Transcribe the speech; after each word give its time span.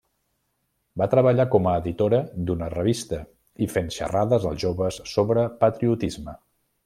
Va 1.01 1.07
treballar 1.11 1.45
com 1.55 1.67
a 1.71 1.73
editora 1.81 2.21
d'una 2.49 2.71
revista 2.75 3.21
i 3.67 3.69
fent 3.75 3.93
xerrades 3.99 4.49
als 4.53 4.61
joves 4.67 4.99
sobre 5.15 5.47
patriotisme. 5.65 6.37